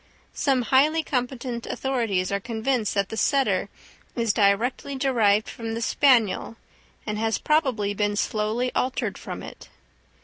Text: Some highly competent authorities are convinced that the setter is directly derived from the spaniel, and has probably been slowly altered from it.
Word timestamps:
Some 0.33 0.63
highly 0.63 1.03
competent 1.03 1.67
authorities 1.67 2.31
are 2.31 2.39
convinced 2.39 2.95
that 2.95 3.09
the 3.09 3.17
setter 3.17 3.69
is 4.15 4.33
directly 4.33 4.95
derived 4.95 5.47
from 5.47 5.75
the 5.75 5.81
spaniel, 5.83 6.55
and 7.05 7.19
has 7.19 7.37
probably 7.37 7.93
been 7.93 8.15
slowly 8.15 8.71
altered 8.73 9.19
from 9.19 9.43
it. 9.43 9.69